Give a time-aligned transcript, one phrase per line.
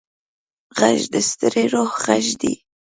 [0.77, 2.53] غږ د ستړي روح غږ دی